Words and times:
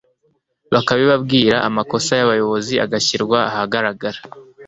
bakabibabwira, 0.73 1.55
amakosa 1.67 2.11
y'abayobozi 2.19 2.73
agashyirwa 2.85 3.37
ahagaragara 3.49 4.19